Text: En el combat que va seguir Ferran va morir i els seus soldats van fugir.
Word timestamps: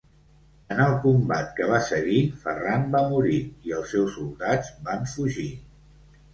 En 0.75 0.79
el 0.85 0.95
combat 1.03 1.51
que 1.59 1.67
va 1.73 1.81
seguir 1.89 2.23
Ferran 2.47 2.89
va 2.97 3.03
morir 3.13 3.37
i 3.69 3.77
els 3.83 3.95
seus 3.97 4.13
soldats 4.19 4.75
van 4.91 5.09
fugir. 5.17 5.51